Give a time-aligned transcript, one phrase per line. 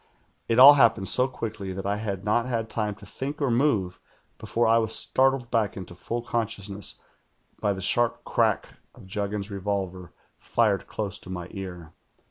[0.47, 3.51] 1 1 all happened so quickly that I had not had time to Lliink or
[3.51, 3.99] move
[4.39, 6.99] before I was startled back into full consciousness
[7.59, 11.93] by the sharp crack of Juggins's revolver fired close to my ear.